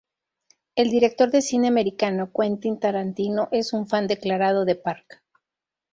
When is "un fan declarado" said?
3.71-4.65